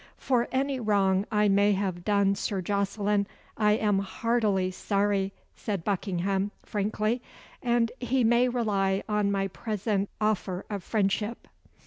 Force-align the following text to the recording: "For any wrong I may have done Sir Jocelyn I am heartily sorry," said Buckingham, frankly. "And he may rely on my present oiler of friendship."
"For 0.17 0.47
any 0.51 0.79
wrong 0.79 1.27
I 1.31 1.47
may 1.47 1.73
have 1.73 2.03
done 2.03 2.33
Sir 2.33 2.59
Jocelyn 2.59 3.27
I 3.55 3.73
am 3.73 3.99
heartily 3.99 4.71
sorry," 4.71 5.31
said 5.55 5.83
Buckingham, 5.83 6.49
frankly. 6.65 7.21
"And 7.61 7.91
he 7.99 8.23
may 8.23 8.49
rely 8.49 9.03
on 9.07 9.31
my 9.31 9.47
present 9.47 10.09
oiler 10.19 10.65
of 10.71 10.83
friendship." 10.83 11.47